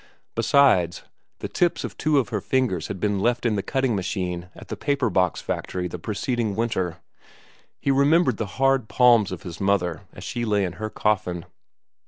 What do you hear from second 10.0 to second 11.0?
as she lay in her